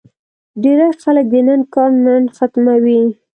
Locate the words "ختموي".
2.37-3.01